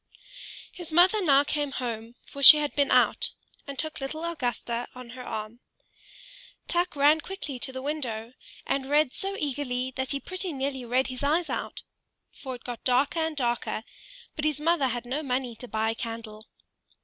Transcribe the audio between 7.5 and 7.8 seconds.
to